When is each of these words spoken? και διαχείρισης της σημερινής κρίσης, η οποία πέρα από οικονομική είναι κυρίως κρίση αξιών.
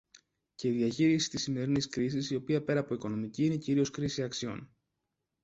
και 0.55 0.71
διαχείρισης 0.71 1.29
της 1.29 1.41
σημερινής 1.41 1.87
κρίσης, 1.89 2.29
η 2.29 2.35
οποία 2.35 2.63
πέρα 2.63 2.79
από 2.79 2.93
οικονομική 2.93 3.45
είναι 3.45 3.57
κυρίως 3.57 3.89
κρίση 3.91 4.23
αξιών. 4.23 4.75